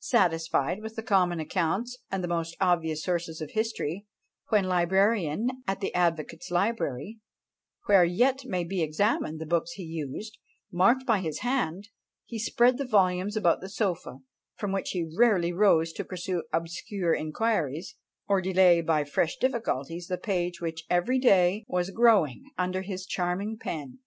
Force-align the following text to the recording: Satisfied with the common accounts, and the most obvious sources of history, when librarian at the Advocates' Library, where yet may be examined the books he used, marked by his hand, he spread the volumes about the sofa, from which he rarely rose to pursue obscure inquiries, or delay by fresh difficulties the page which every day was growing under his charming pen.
Satisfied 0.00 0.80
with 0.82 0.96
the 0.96 1.04
common 1.04 1.38
accounts, 1.38 1.98
and 2.10 2.24
the 2.24 2.26
most 2.26 2.56
obvious 2.60 3.04
sources 3.04 3.40
of 3.40 3.52
history, 3.52 4.06
when 4.48 4.64
librarian 4.64 5.62
at 5.68 5.78
the 5.78 5.94
Advocates' 5.94 6.50
Library, 6.50 7.20
where 7.86 8.04
yet 8.04 8.44
may 8.44 8.64
be 8.64 8.82
examined 8.82 9.40
the 9.40 9.46
books 9.46 9.70
he 9.74 9.84
used, 9.84 10.36
marked 10.72 11.06
by 11.06 11.20
his 11.20 11.42
hand, 11.42 11.90
he 12.24 12.40
spread 12.40 12.76
the 12.76 12.84
volumes 12.84 13.36
about 13.36 13.60
the 13.60 13.68
sofa, 13.68 14.18
from 14.56 14.72
which 14.72 14.90
he 14.90 15.14
rarely 15.16 15.52
rose 15.52 15.92
to 15.92 16.04
pursue 16.04 16.42
obscure 16.52 17.14
inquiries, 17.14 17.94
or 18.26 18.40
delay 18.40 18.80
by 18.80 19.04
fresh 19.04 19.36
difficulties 19.36 20.08
the 20.08 20.18
page 20.18 20.60
which 20.60 20.86
every 20.90 21.20
day 21.20 21.64
was 21.68 21.90
growing 21.90 22.42
under 22.58 22.82
his 22.82 23.06
charming 23.06 23.56
pen. 23.56 24.00